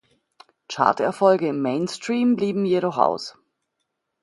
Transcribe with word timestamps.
Charterfolge 0.67 1.45
im 1.47 1.61
Mainstream 1.61 2.35
blieben 2.35 2.65
jedoch 2.65 2.97
aus. 2.97 3.37